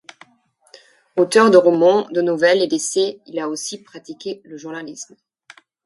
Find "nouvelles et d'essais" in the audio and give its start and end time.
2.23-3.19